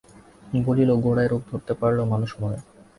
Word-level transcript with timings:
বলিল, 0.65 0.89
গোড়ায় 1.03 1.29
রোগ 1.29 1.41
ধরতে 1.51 1.73
পারলেও 1.73 2.11
মানুষ 2.13 2.31
মরে। 2.41 2.59